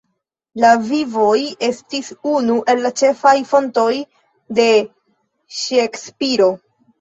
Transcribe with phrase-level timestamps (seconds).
[0.61, 3.93] La "Vivoj" estis unu el la ĉefaj fontoj
[4.61, 4.67] de
[5.59, 6.51] Ŝekspiro.